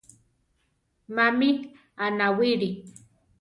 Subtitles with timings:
[1.15, 1.49] Mami
[2.03, 2.69] anáwili?